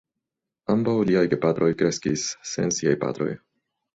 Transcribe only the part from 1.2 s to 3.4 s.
gepatroj kreskis sen siaj patroj.